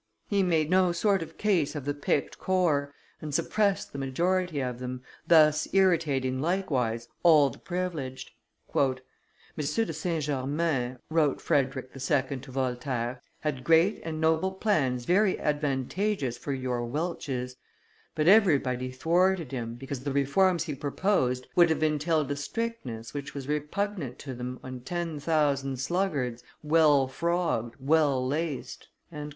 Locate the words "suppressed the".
3.35-3.99